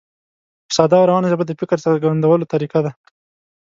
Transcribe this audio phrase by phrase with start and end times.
[0.67, 2.91] په ساده او روانه ژبه د فکر څرګندولو طریقه ده.